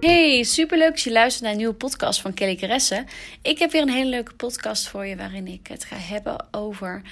[0.00, 3.04] Hey, superleuk dat je luistert naar een nieuwe podcast van Kelly Caresse.
[3.42, 7.02] Ik heb weer een hele leuke podcast voor je waarin ik het ga hebben over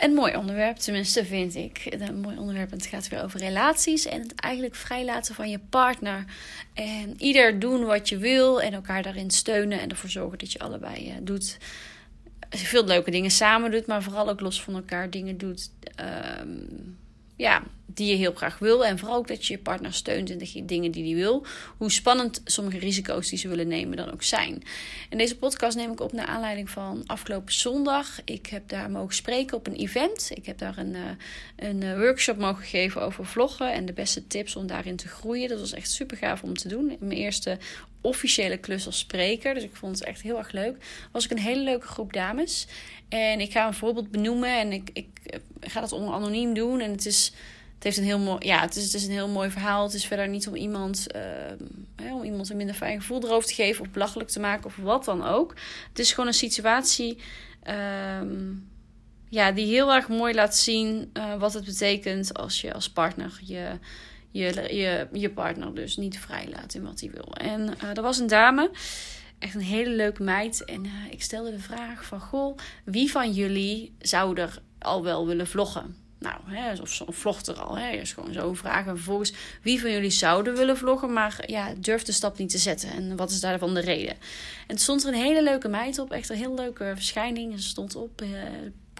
[0.00, 0.76] een mooi onderwerp.
[0.76, 1.86] Tenminste, vind ik.
[1.90, 2.70] Een mooi onderwerp.
[2.70, 6.24] Het gaat weer over relaties en het eigenlijk vrijlaten van je partner.
[6.74, 10.58] En ieder doen wat je wil en elkaar daarin steunen en ervoor zorgen dat je
[10.58, 11.58] allebei uh, doet.
[12.50, 15.70] Veel leuke dingen samen doet, maar vooral ook los van elkaar dingen doet.
[16.40, 16.98] Um,
[17.36, 17.62] ja,
[17.94, 18.84] die je heel graag wil.
[18.84, 21.46] En vooral ook dat je je partner steunt in de dingen die hij wil.
[21.76, 24.62] Hoe spannend sommige risico's die ze willen nemen dan ook zijn.
[25.10, 28.20] En deze podcast neem ik op naar aanleiding van afgelopen zondag.
[28.24, 30.30] Ik heb daar mogen spreken op een event.
[30.34, 33.72] Ik heb daar een, eh, een eh, workshop mogen geven over vloggen.
[33.72, 35.48] En de beste tips om daarin te groeien.
[35.48, 36.96] Dat was echt super gaaf om te doen.
[37.00, 37.58] Mijn eerste
[38.00, 39.54] officiële klus als spreker.
[39.54, 40.76] Dus ik vond het echt heel erg leuk.
[41.12, 42.66] Was ik een hele leuke groep dames.
[43.08, 44.58] En ik ga een voorbeeld benoemen.
[44.58, 45.08] En ik, ik
[45.72, 46.80] ga dat anoniem doen.
[46.80, 47.32] En het is
[47.82, 49.82] het heeft een heel mooi, ja, het is, het is een heel mooi verhaal.
[49.84, 51.06] Het is verder niet om iemand,
[51.96, 54.76] uh, om iemand een minder fijn gevoel erover te geven of belachelijk te maken of
[54.76, 55.54] wat dan ook.
[55.88, 57.18] Het is gewoon een situatie
[57.68, 58.20] uh,
[59.28, 63.40] ja, die heel erg mooi laat zien uh, wat het betekent als je als partner
[63.44, 63.78] je,
[64.30, 67.34] je, je, je partner dus niet vrijlaat in wat hij wil.
[67.34, 68.70] En uh, er was een dame
[69.38, 70.64] echt een hele leuke meid.
[70.64, 72.20] En uh, ik stelde de vraag van...
[72.20, 75.96] Goh, wie van jullie zou er al wel willen vloggen?
[76.18, 77.78] Nou, hè, of zo'n vlogt er al.
[77.78, 78.96] Hè, is gewoon zo vragen.
[78.96, 79.32] Vervolgens,
[79.62, 82.90] wie van jullie zouden willen vloggen, maar ja, durft de stap niet te zetten?
[82.90, 84.14] En wat is daarvan de reden?
[84.66, 86.12] En het stond er een hele leuke meid op.
[86.12, 87.52] Echt een heel leuke verschijning.
[87.52, 88.28] En ze stond op, eh,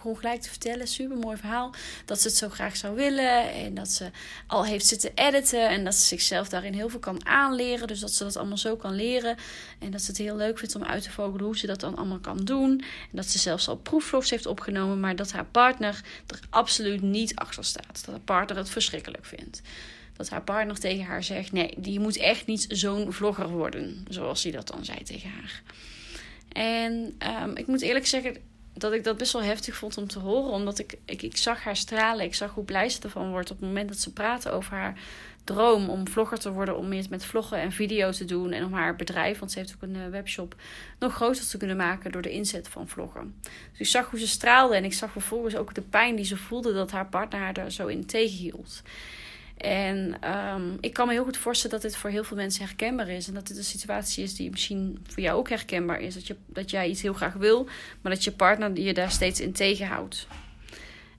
[0.03, 3.53] begon gelijk te vertellen, super mooi verhaal, dat ze het zo graag zou willen.
[3.53, 4.10] En dat ze
[4.47, 5.69] al heeft zitten editen.
[5.69, 8.77] En dat ze zichzelf daarin heel veel kan aanleren, dus dat ze dat allemaal zo
[8.77, 9.37] kan leren.
[9.78, 11.97] En dat ze het heel leuk vindt om uit te vogelen hoe ze dat dan
[11.97, 12.71] allemaal kan doen.
[12.81, 17.34] En dat ze zelfs al proefvlogs heeft opgenomen, maar dat haar partner er absoluut niet
[17.34, 19.62] achter staat, dat haar partner het verschrikkelijk vindt.
[20.16, 24.04] Dat haar partner tegen haar zegt: Nee, die moet echt niet zo'n vlogger worden.
[24.09, 25.62] Zoals hij dat dan zei tegen haar.
[26.53, 28.37] En um, ik moet eerlijk zeggen,
[28.72, 30.53] dat ik dat best wel heftig vond om te horen.
[30.53, 32.25] Omdat ik, ik, ik zag haar stralen.
[32.25, 34.99] Ik zag hoe blij ze ervan wordt op het moment dat ze praten over haar
[35.44, 36.77] droom om vlogger te worden.
[36.77, 38.53] Om meer met vloggen en video te doen.
[38.53, 40.55] En om haar bedrijf, want ze heeft ook een eh, webshop,
[40.99, 43.34] nog groter te kunnen maken door de inzet van vloggen.
[43.43, 44.75] Dus ik zag hoe ze straalde.
[44.75, 47.72] En ik zag vervolgens ook de pijn die ze voelde dat haar partner haar daar
[47.72, 48.83] zo in tegenhield.
[49.62, 50.17] En
[50.55, 53.28] um, ik kan me heel goed voorstellen dat dit voor heel veel mensen herkenbaar is.
[53.28, 56.15] En dat dit een situatie is die misschien voor jou ook herkenbaar is.
[56.15, 57.69] Dat, je, dat jij iets heel graag wil,
[58.01, 60.27] maar dat je partner je daar steeds in tegenhoudt.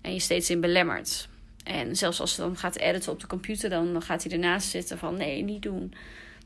[0.02, 1.28] En je steeds in belemmert.
[1.64, 4.98] En zelfs als ze dan gaat editen op de computer, dan gaat hij ernaast zitten
[4.98, 5.94] van nee, niet doen.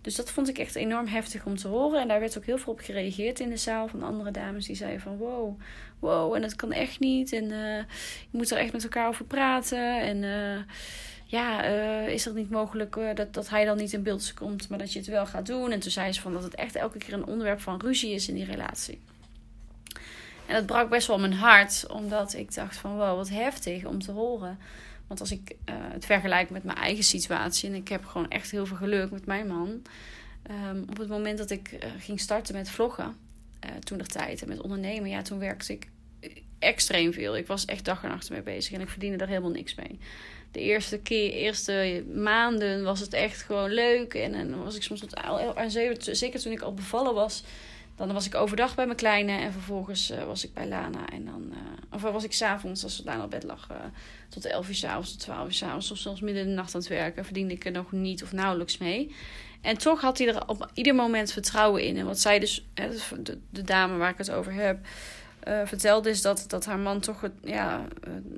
[0.02, 2.02] Dus dat vond ik echt enorm heftig om te horen.
[2.02, 4.76] En daar werd ook heel veel op gereageerd in de zaal van andere dames die
[4.76, 5.60] zeiden van wow,
[6.00, 7.34] wow, en dat kan echt niet.
[7.34, 7.78] En uh,
[8.30, 10.02] je moet er echt met elkaar over praten.
[10.02, 10.64] En uh,
[11.30, 14.70] ja, uh, is het niet mogelijk uh, dat, dat hij dan niet in beeld komt,
[14.70, 15.72] maar dat je het wel gaat doen.
[15.72, 18.28] En toen zei ze van dat het echt elke keer een onderwerp van ruzie is
[18.28, 19.00] in die relatie.
[20.46, 24.02] En dat brak best wel mijn hart, omdat ik dacht van wow, wat heftig om
[24.02, 24.60] te horen.
[25.08, 28.52] Want als ik uh, het vergelijk met mijn eigen situatie, en ik heb gewoon echt
[28.52, 29.82] heel veel geluk met mijn man.
[30.70, 33.16] Um, op het moment dat ik ging starten met vloggen,
[33.80, 35.88] toen de tijd en met ondernemen, ja, toen werkte ik
[36.60, 37.38] extreem veel.
[37.38, 40.00] Ik was echt dag en nacht mee bezig en ik verdiende daar helemaal niks mee
[40.52, 44.14] de eerste keer, eerste maanden was het echt gewoon leuk.
[44.14, 45.16] En, dan was ik soms tot
[45.56, 47.44] aan zeven, zeker toen ik al bevallen was.
[47.98, 51.10] Dan was ik overdag bij mijn kleine en vervolgens uh, was ik bij Lana.
[51.10, 51.58] En dan, uh,
[51.92, 53.78] of was ik s'avonds, als Lana op bed lag, uh,
[54.30, 55.92] tot 11 uur s'avonds, tot 12 uur s'avonds.
[55.92, 57.26] Of soms midden in de nacht aan het werken.
[57.26, 59.16] Verdiende ik er nog niet of nauwelijks mee.
[59.62, 61.98] En toch had hij er op ieder moment vertrouwen in.
[61.98, 62.66] En wat zij dus,
[63.20, 64.78] de, de dame waar ik het over heb,
[65.66, 67.88] vertelde is dat, dat haar man toch ja,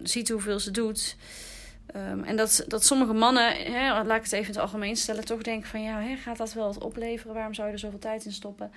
[0.04, 1.16] ziet hoeveel ze doet.
[1.96, 5.26] Um, en dat, dat sommige mannen, hè, laat ik het even in het algemeen stellen,
[5.26, 7.34] toch denken van ja, hè, gaat dat wel wat opleveren?
[7.34, 8.72] Waarom zou je er zoveel tijd in stoppen?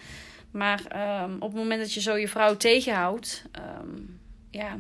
[0.51, 0.81] Maar
[1.23, 3.45] um, op het moment dat je zo je vrouw tegenhoudt,
[3.81, 4.21] um,
[4.51, 4.77] ja,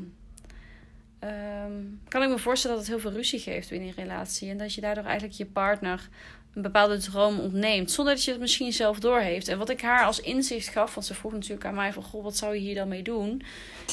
[2.08, 4.50] kan ik me voorstellen dat het heel veel ruzie geeft in een relatie.
[4.50, 6.08] En dat je daardoor eigenlijk je partner
[6.54, 7.90] een bepaalde droom ontneemt.
[7.90, 9.48] Zonder dat je het misschien zelf doorheeft.
[9.48, 12.02] En wat ik haar als inzicht gaf, want ze vroeg natuurlijk aan mij van...
[12.02, 13.42] Goh, wat zou je hier dan mee doen?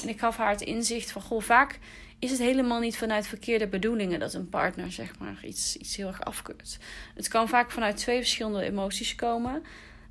[0.03, 1.21] En ik gaf haar het inzicht van...
[1.21, 1.79] Goh, vaak
[2.19, 6.07] is het helemaal niet vanuit verkeerde bedoelingen dat een partner zeg maar iets, iets heel
[6.07, 6.77] erg afkeurt.
[7.15, 9.63] Het kan vaak vanuit twee verschillende emoties komen.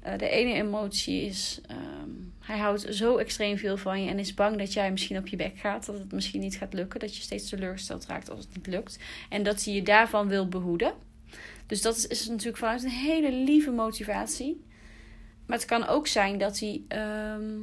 [0.07, 4.35] Uh, de ene emotie is um, hij houdt zo extreem veel van je en is
[4.35, 5.87] bang dat jij misschien op je bek gaat.
[5.87, 7.01] Dat het misschien niet gaat lukken.
[7.01, 8.99] Dat je steeds teleurgesteld raakt als het niet lukt.
[9.29, 10.93] En dat hij je daarvan wil behoeden.
[11.69, 14.65] Dus dat is, is natuurlijk vanuit een hele lieve motivatie.
[15.47, 16.83] Maar het kan ook zijn dat hij.
[16.89, 17.61] Ehm,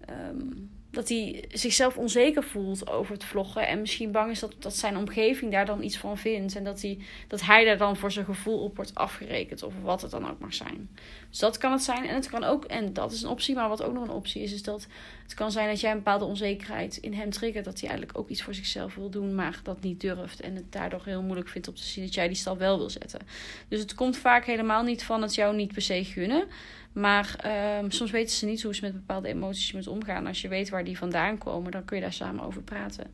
[0.00, 0.67] ehm,
[0.98, 3.66] dat hij zichzelf onzeker voelt over het vloggen.
[3.66, 6.56] En misschien bang is dat, zijn omgeving daar dan iets van vindt.
[6.56, 6.98] En dat hij,
[7.28, 9.62] dat hij daar dan voor zijn gevoel op wordt afgerekend.
[9.62, 10.88] Of wat het dan ook mag zijn.
[11.30, 12.08] Dus dat kan het zijn.
[12.08, 13.54] En het kan ook, en dat is een optie.
[13.54, 14.86] Maar wat ook nog een optie is, is dat
[15.22, 17.64] het kan zijn dat jij een bepaalde onzekerheid in hem triggert.
[17.64, 20.40] Dat hij eigenlijk ook iets voor zichzelf wil doen, maar dat niet durft.
[20.40, 22.90] En het daardoor heel moeilijk vindt om te zien dat jij die stap wel wil
[22.90, 23.20] zetten.
[23.68, 26.44] Dus het komt vaak helemaal niet van het jou niet per se gunnen.
[26.92, 27.36] Maar
[27.80, 30.26] um, soms weten ze niet hoe ze met bepaalde emoties moeten omgaan.
[30.26, 33.06] Als je weet waar die vandaan komen, dan kun je daar samen over praten.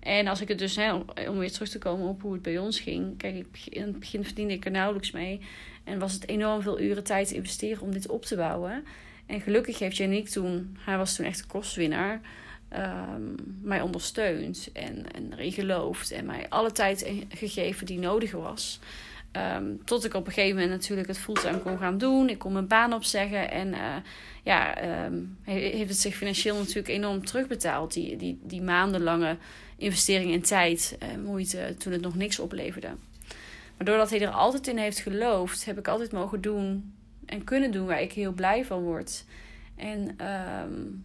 [0.00, 0.92] En als ik het dus, hè,
[1.28, 3.18] om weer terug te komen op hoe het bij ons ging.
[3.18, 5.40] Kijk, ik, in het begin verdiende ik er nauwelijks mee.
[5.84, 8.84] En was het enorm veel uren tijd te investeren om dit op te bouwen.
[9.26, 12.20] En gelukkig heeft Janiek toen, hij was toen echt de kostwinnaar,
[12.76, 16.10] um, mij ondersteund en, en erin geloofd.
[16.10, 18.80] En mij alle tijd gegeven die nodig was.
[19.56, 22.28] Um, tot ik op een gegeven moment natuurlijk het fulltime kon gaan doen.
[22.28, 23.50] Ik kon mijn baan opzeggen.
[23.50, 23.78] En uh,
[24.42, 27.92] ja, um, heeft het zich financieel natuurlijk enorm terugbetaald.
[27.92, 29.36] Die, die, die maandenlange
[29.76, 32.88] investering in tijd en moeite toen het nog niks opleverde.
[33.76, 36.94] Maar doordat hij er altijd in heeft geloofd, heb ik altijd mogen doen
[37.26, 39.24] en kunnen doen waar ik heel blij van word.
[39.76, 40.18] En
[40.66, 41.04] um,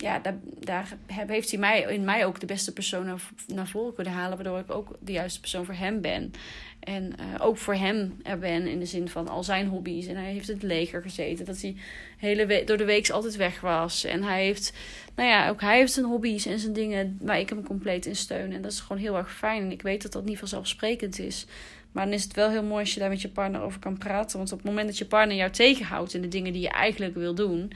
[0.00, 0.20] ja,
[0.60, 4.36] daar, heeft hij mij, in mij ook de beste persoon naar, naar voren kunnen halen.
[4.36, 6.32] Waardoor ik ook de juiste persoon voor hem ben.
[6.80, 10.06] En uh, ook voor hem er ben in de zin van al zijn hobby's.
[10.06, 11.44] En hij heeft het leger gezeten.
[11.44, 11.76] Dat hij
[12.16, 14.04] hele door de week altijd weg was.
[14.04, 14.72] En hij heeft,
[15.14, 18.16] nou ja, ook hij heeft zijn hobby's en zijn dingen waar ik hem compleet in
[18.16, 18.52] steun.
[18.52, 19.62] En dat is gewoon heel erg fijn.
[19.62, 21.46] En ik weet dat dat niet vanzelfsprekend is.
[21.92, 23.98] Maar dan is het wel heel mooi als je daar met je partner over kan
[23.98, 24.38] praten.
[24.38, 27.14] Want op het moment dat je partner jou tegenhoudt in de dingen die je eigenlijk
[27.14, 27.72] wil doen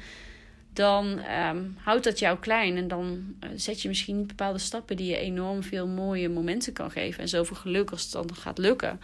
[0.76, 2.76] dan um, houdt dat jou klein.
[2.76, 6.72] En dan uh, zet je misschien niet bepaalde stappen die je enorm veel mooie momenten
[6.72, 7.20] kan geven.
[7.20, 9.00] En zoveel geluk als het dan gaat lukken.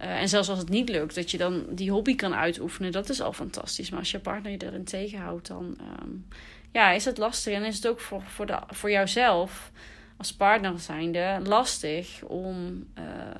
[0.00, 3.08] Uh, en zelfs als het niet lukt, dat je dan die hobby kan uitoefenen, dat
[3.08, 3.90] is al fantastisch.
[3.90, 6.26] Maar als je partner je erin tegenhoudt, dan um,
[6.72, 7.54] ja, is het lastig.
[7.54, 9.70] En is het ook voor, voor, de, voor jouzelf
[10.16, 12.86] als partner zijnde lastig om,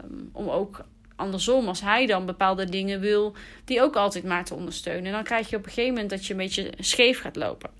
[0.04, 0.84] um, om ook
[1.16, 3.34] andersom, als hij dan bepaalde dingen wil,
[3.64, 5.06] die ook altijd maar te ondersteunen.
[5.06, 7.70] En dan krijg je op een gegeven moment dat je een beetje scheef gaat lopen.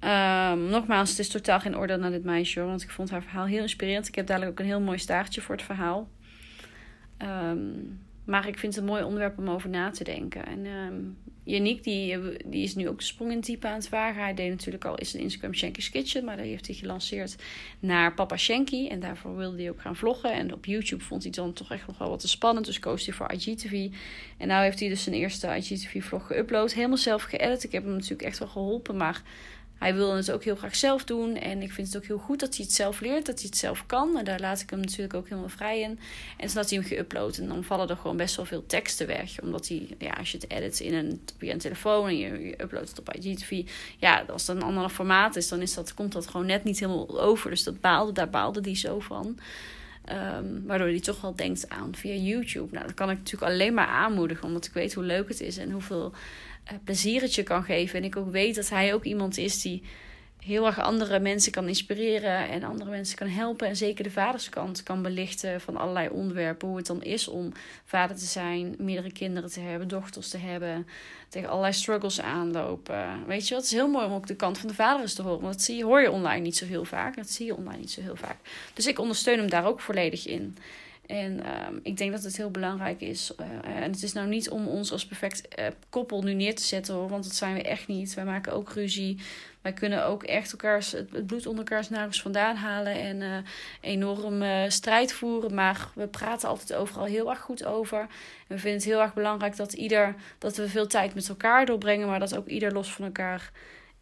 [0.00, 3.46] Um, nogmaals, het is totaal geen oordeel naar dit meisje, want ik vond haar verhaal
[3.46, 4.08] heel inspirerend.
[4.08, 6.08] Ik heb dadelijk ook een heel mooi staartje voor het verhaal.
[7.22, 10.46] Um, maar ik vind het een mooi onderwerp om over na te denken.
[10.46, 14.22] En um, Yannick, die, die is nu ook de sprong in type aan het wagen.
[14.22, 16.24] Hij deed natuurlijk al eens een Instagram Shanky's Kitchen.
[16.24, 17.36] Maar dat heeft hij gelanceerd
[17.78, 18.88] naar Papa Shanky.
[18.88, 20.32] En daarvoor wilde hij ook gaan vloggen.
[20.32, 22.66] En op YouTube vond hij dan toch echt nog wel wat te spannend.
[22.66, 23.88] Dus koos hij voor IGTV.
[24.36, 26.74] En nu heeft hij dus zijn eerste IGTV vlog geüpload.
[26.74, 27.64] Helemaal zelf geëdit.
[27.64, 28.96] Ik heb hem natuurlijk echt wel geholpen.
[28.96, 29.22] Maar
[29.78, 31.36] hij wil het ook heel graag zelf doen.
[31.36, 33.56] En ik vind het ook heel goed dat hij het zelf leert, dat hij het
[33.56, 34.18] zelf kan.
[34.18, 35.98] En daar laat ik hem natuurlijk ook helemaal vrij in.
[36.36, 37.38] En had hij hem geüpload.
[37.40, 39.40] En dan vallen er gewoon best wel veel teksten weg.
[39.42, 42.88] Omdat hij, ja, als je het edit in een, via een telefoon en je, uploadt
[42.88, 43.62] het op IGTV.
[43.98, 46.80] Ja, als het een ander formaat is, dan is dat, komt dat gewoon net niet
[46.80, 47.50] helemaal over.
[47.50, 49.38] Dus dat baalde, daar baalde hij zo van.
[50.12, 52.72] Um, waardoor hij toch wel denkt aan via YouTube.
[52.72, 55.56] Nou, dat kan ik natuurlijk alleen maar aanmoedigen, omdat ik weet hoe leuk het is
[55.56, 56.12] en hoeveel
[56.72, 57.98] uh, plezier het je kan geven.
[57.98, 59.82] En ik ook weet dat hij ook iemand is die
[60.46, 63.68] heel erg andere mensen kan inspireren en andere mensen kan helpen.
[63.68, 66.68] En zeker de vaderskant kan belichten van allerlei onderwerpen.
[66.68, 67.52] Hoe het dan is om
[67.84, 70.86] vader te zijn, meerdere kinderen te hebben, dochters te hebben,
[71.28, 73.26] tegen allerlei struggles aanlopen.
[73.26, 73.62] Weet je wat?
[73.62, 75.40] Het is heel mooi om ook de kant van de vader eens te horen.
[75.40, 77.16] Want dat zie hoor je online niet zo heel vaak.
[77.16, 78.36] Dat zie je online niet zo heel vaak.
[78.74, 80.56] Dus ik ondersteun hem daar ook volledig in.
[81.06, 81.32] En
[81.66, 83.32] um, ik denk dat het heel belangrijk is.
[83.40, 83.46] Uh,
[83.82, 86.94] en het is nou niet om ons als perfect uh, koppel nu neer te zetten
[86.94, 88.14] hoor, want dat zijn we echt niet.
[88.14, 89.18] Wij maken ook ruzie.
[89.62, 93.44] Wij kunnen ook echt elkaars, het bloed onder elkaars nagels vandaan halen en
[93.80, 95.54] enorm strijd voeren.
[95.54, 97.98] Maar we praten altijd overal heel erg goed over.
[97.98, 98.08] En
[98.48, 102.06] we vinden het heel erg belangrijk dat ieder, dat we veel tijd met elkaar doorbrengen,
[102.06, 103.50] maar dat ook ieder los van elkaar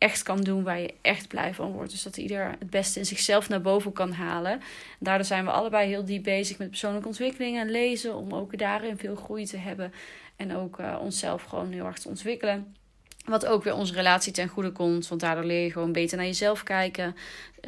[0.04, 1.90] echt kan doen waar je echt blij van wordt.
[1.90, 4.52] Dus dat ieder het beste in zichzelf naar boven kan halen.
[4.52, 4.60] En
[4.98, 8.16] daardoor zijn we allebei heel diep bezig met persoonlijke ontwikkeling en lezen.
[8.16, 9.92] Om ook daarin veel groei te hebben.
[10.36, 12.76] En ook uh, onszelf gewoon heel erg te ontwikkelen.
[13.24, 15.08] Wat ook weer onze relatie ten goede komt.
[15.08, 17.16] Want daardoor leer je gewoon beter naar jezelf kijken.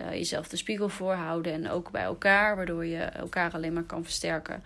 [0.01, 1.53] Uh, jezelf de spiegel voorhouden.
[1.53, 2.57] En ook bij elkaar.
[2.57, 4.63] Waardoor je elkaar alleen maar kan versterken.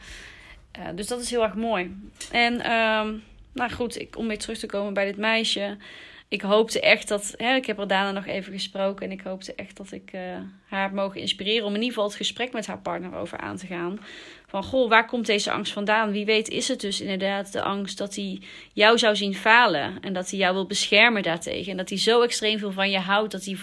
[0.78, 1.96] Uh, dus dat is heel erg mooi.
[2.30, 3.22] En um,
[3.52, 5.76] nou goed, ik, om weer terug te komen bij dit meisje
[6.30, 7.34] ik hoopte echt dat.
[7.36, 9.06] Hè, ik heb er daarna nog even gesproken.
[9.06, 10.20] En ik hoopte echt dat ik uh,
[10.66, 11.66] haar mogen inspireren.
[11.66, 14.00] om in ieder geval het gesprek met haar partner over aan te gaan.
[14.50, 16.10] Van goh, waar komt deze angst vandaan?
[16.10, 18.40] Wie weet is het dus inderdaad de angst dat hij
[18.72, 21.70] jou zou zien falen en dat hij jou wil beschermen daartegen.
[21.70, 23.56] En dat hij zo extreem veel van je houdt dat hij,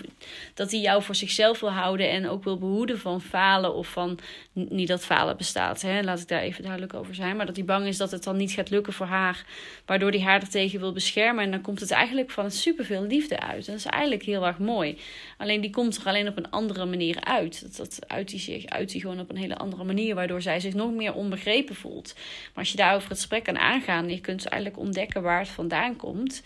[0.53, 4.19] dat hij jou voor zichzelf wil houden en ook wil behoeden van falen of van
[4.53, 5.81] niet dat falen bestaat.
[5.81, 6.01] Hè?
[6.01, 7.35] Laat ik daar even duidelijk over zijn.
[7.35, 9.45] Maar dat hij bang is dat het dan niet gaat lukken voor haar,
[9.85, 11.43] waardoor hij haar ertegen wil beschermen.
[11.43, 13.67] En dan komt het eigenlijk van superveel liefde uit.
[13.67, 14.97] En dat is eigenlijk heel erg mooi.
[15.37, 17.61] Alleen die komt er alleen op een andere manier uit.
[17.61, 20.59] Dat, dat uit die zich uit die gewoon op een hele andere manier, waardoor zij
[20.59, 22.13] zich nog meer onbegrepen voelt.
[22.15, 25.49] Maar als je daarover het gesprek kan aangaan en je kunt eigenlijk ontdekken waar het
[25.49, 26.43] vandaan komt,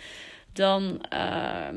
[0.53, 1.67] dan, uh,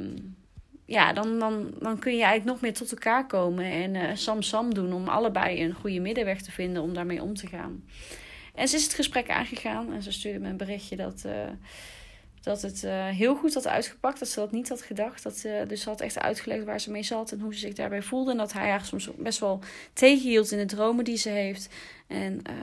[0.84, 4.42] ja, dan, dan, dan kun je eigenlijk nog meer tot elkaar komen en uh, sam
[4.42, 7.84] sam doen om allebei een goede middenweg te vinden om daarmee om te gaan.
[8.54, 11.22] En ze is het gesprek aangegaan en ze stuurde me een berichtje dat.
[11.26, 11.32] Uh,
[12.44, 14.18] dat het uh, heel goed had uitgepakt.
[14.18, 15.22] Dat ze dat niet had gedacht.
[15.22, 17.74] Dat, uh, dus ze had echt uitgelegd waar ze mee zat en hoe ze zich
[17.74, 18.30] daarbij voelde.
[18.30, 19.60] En dat hij haar soms best wel
[19.92, 21.68] tegenhield in de dromen die ze heeft.
[22.06, 22.54] En uh,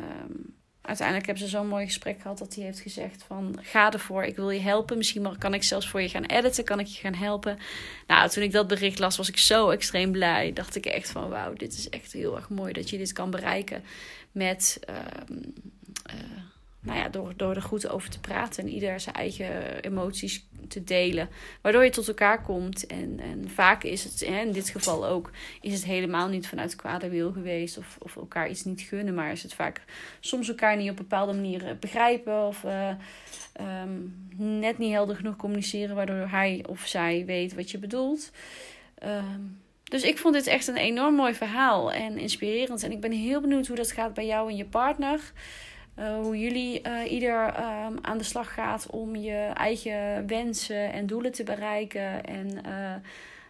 [0.82, 3.58] uiteindelijk hebben ze zo'n mooi gesprek gehad dat hij heeft gezegd van...
[3.62, 4.98] Ga ervoor, ik wil je helpen.
[4.98, 7.58] Misschien kan ik zelfs voor je gaan editen, kan ik je gaan helpen.
[8.08, 10.54] Nou, toen ik dat bericht las was ik zo extreem blij.
[10.54, 13.32] Dacht ik echt van wauw, dit is echt heel erg mooi dat je dit kan
[13.32, 13.84] bereiken
[14.32, 15.42] met ehm,
[16.06, 16.16] eh,
[16.82, 20.84] nou ja, door, door er goed over te praten en ieder zijn eigen emoties te
[20.84, 21.30] delen.
[21.62, 22.86] Waardoor je tot elkaar komt.
[22.86, 26.76] En, en vaak is het, hè, in dit geval ook, is het helemaal niet vanuit
[26.76, 27.78] kwade wil geweest.
[27.78, 29.14] Of, of elkaar iets niet gunnen.
[29.14, 29.82] Maar is het vaak
[30.20, 32.48] soms elkaar niet op bepaalde manieren begrijpen.
[32.48, 32.90] Of uh,
[33.84, 35.96] um, net niet helder genoeg communiceren.
[35.96, 38.32] Waardoor hij of zij weet wat je bedoelt.
[39.04, 42.84] Um, dus ik vond dit echt een enorm mooi verhaal en inspirerend.
[42.84, 45.32] En ik ben heel benieuwd hoe dat gaat bij jou en je partner.
[46.00, 51.08] Uh, hoe jullie uh, ieder um, aan de slag gaat om je eigen wensen en
[51.08, 52.26] doelen te bereiken.
[52.26, 52.96] En uh,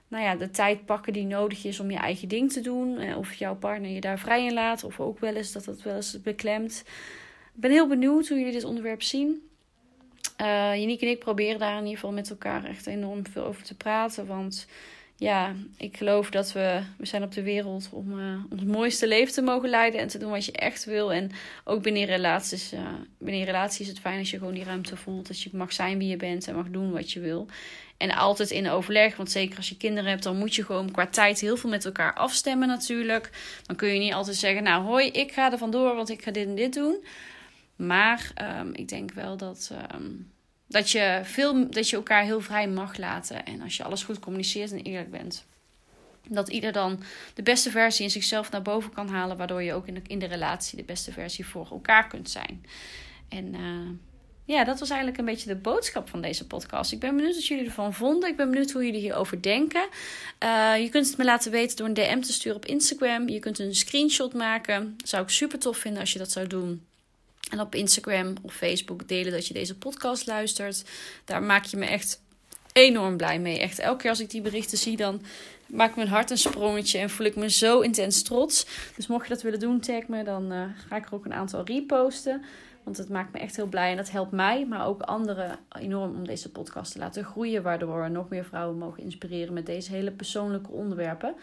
[0.07, 3.15] nou ja, de tijd pakken die nodig is om je eigen ding te doen.
[3.15, 4.83] of jouw partner je daar vrij in laat.
[4.83, 6.83] Of ook wel eens dat het wel eens beklemt.
[7.53, 9.49] Ik ben heel benieuwd hoe jullie dit onderwerp zien.
[10.37, 13.75] Janiek en ik proberen daar in ieder geval met elkaar echt enorm veel over te
[13.75, 14.25] praten.
[14.25, 14.67] Want
[15.21, 19.33] ja, ik geloof dat we, we zijn op de wereld om uh, ons mooiste leven
[19.33, 21.13] te mogen leiden en te doen wat je echt wil.
[21.13, 21.31] En
[21.63, 22.73] ook binnen relaties,
[23.17, 25.27] binnen relaties is het fijn als je gewoon die ruimte voelt.
[25.27, 27.47] Dat je mag zijn wie je bent en mag doen wat je wil.
[27.97, 31.07] En altijd in overleg, want zeker als je kinderen hebt, dan moet je gewoon qua
[31.07, 33.29] tijd heel veel met elkaar afstemmen natuurlijk.
[33.65, 36.31] Dan kun je niet altijd zeggen, nou hoi, ik ga er vandoor, want ik ga
[36.31, 37.05] dit en dit doen.
[37.75, 39.71] Maar um, ik denk wel dat...
[39.95, 40.31] Um,
[40.71, 43.45] dat je, veel, dat je elkaar heel vrij mag laten.
[43.45, 45.45] En als je alles goed communiceert en eerlijk bent.
[46.27, 49.37] Dat ieder dan de beste versie in zichzelf naar boven kan halen.
[49.37, 52.65] Waardoor je ook in de, in de relatie de beste versie voor elkaar kunt zijn.
[53.29, 53.89] En uh,
[54.45, 56.91] ja, dat was eigenlijk een beetje de boodschap van deze podcast.
[56.91, 58.29] Ik ben benieuwd wat jullie ervan vonden.
[58.29, 59.87] Ik ben benieuwd hoe jullie hierover denken.
[60.43, 63.29] Uh, je kunt het me laten weten door een DM te sturen op Instagram.
[63.29, 64.95] Je kunt een screenshot maken.
[65.03, 66.85] Zou ik super tof vinden als je dat zou doen.
[67.49, 70.83] En op Instagram of Facebook delen dat je deze podcast luistert.
[71.25, 72.21] Daar maak je me echt
[72.73, 73.59] enorm blij mee.
[73.59, 75.21] Echt elke keer als ik die berichten zie, dan
[75.67, 78.65] maakt mijn hart een sprongetje en voel ik me zo intens trots.
[78.95, 81.33] Dus mocht je dat willen doen, tag me, dan uh, ga ik er ook een
[81.33, 82.43] aantal reposten.
[82.83, 86.15] Want het maakt me echt heel blij en dat helpt mij, maar ook anderen enorm
[86.15, 87.63] om deze podcast te laten groeien.
[87.63, 91.35] Waardoor we nog meer vrouwen mogen inspireren met deze hele persoonlijke onderwerpen.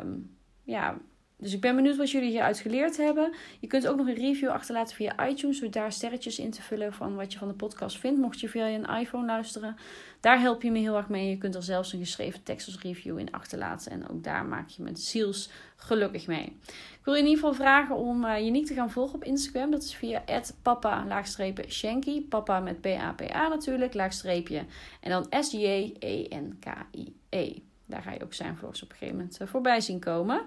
[0.00, 0.98] Um, ja,
[1.36, 3.34] dus ik ben benieuwd wat jullie hieruit geleerd hebben.
[3.60, 5.60] Je kunt ook nog een review achterlaten via iTunes.
[5.60, 8.20] Door daar sterretjes in te vullen van wat je van de podcast vindt.
[8.20, 9.76] Mocht je via een iPhone luisteren.
[10.20, 11.30] Daar help je me heel erg mee.
[11.30, 13.92] Je kunt er zelfs een geschreven tekst als review in achterlaten.
[13.92, 16.56] En ook daar maak je me ziels gelukkig mee.
[16.66, 19.24] Ik wil je in ieder geval vragen om uh, je niet te gaan volgen op
[19.24, 19.70] Instagram.
[19.70, 20.22] Dat is via
[20.62, 22.22] papa-shanky.
[22.22, 23.94] Papa met B-A-P-A natuurlijk.
[23.94, 24.64] Laagstreepje.
[25.00, 27.12] En dan S-J-E-N-K-I-E.
[27.28, 27.54] -E.
[27.86, 30.42] Daar ga je ook zijn vlogs op een gegeven moment uh, voorbij zien komen.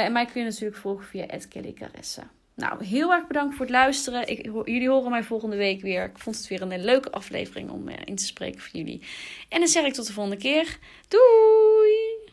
[0.00, 2.30] En mij kun je natuurlijk volgen via Kelly Caressa.
[2.54, 4.28] Nou, heel erg bedankt voor het luisteren.
[4.28, 6.04] Ik, jullie horen mij volgende week weer.
[6.04, 9.02] Ik vond het weer een leuke aflevering om uh, in te spreken voor jullie.
[9.48, 10.78] En dan zeg ik tot de volgende keer.
[11.08, 12.11] Doei!